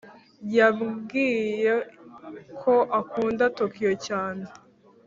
[0.55, 4.45] yambwiyeko akunda tokyo cyane